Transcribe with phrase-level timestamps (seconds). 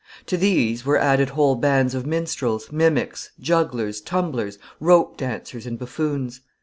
[0.25, 6.41] To these were added whole bands of minstrels, mimics, jugglers, tumblers, rope dancers, and buffoons.